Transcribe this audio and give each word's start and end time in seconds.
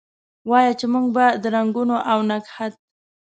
وایه! 0.49 0.71
چې 0.79 0.85
موږ 0.93 1.05
به 1.15 1.25
د 1.41 1.43
رنګونو 1.55 1.95
اونګهت، 2.11 2.73